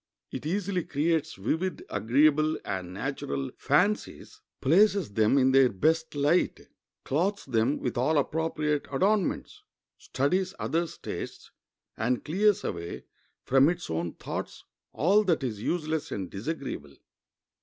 [0.31, 6.61] It easily creates vivid, agreeable, and natural fancies, places them in their best light,
[7.03, 9.61] clothes them with all appropriate adornments,
[9.99, 11.51] studies others' tastes,
[11.97, 13.03] and clears away
[13.43, 16.95] from its own thoughts all that is useless and disagreeable.